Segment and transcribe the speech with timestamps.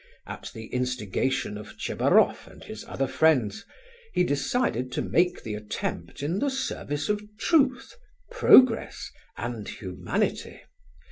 [0.25, 3.65] At the instigation of Tchebaroff and his other friends,
[4.13, 7.95] he decided to make the attempt in the service of truth,
[8.31, 10.61] progress, and humanity.